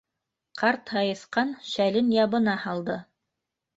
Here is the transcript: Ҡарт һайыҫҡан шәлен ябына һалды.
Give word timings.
Ҡарт 0.61 0.93
һайыҫҡан 0.95 1.53
шәлен 1.73 2.11
ябына 2.17 2.57
һалды. 2.67 2.97